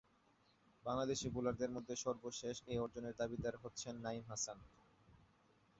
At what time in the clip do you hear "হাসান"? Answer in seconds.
4.29-4.57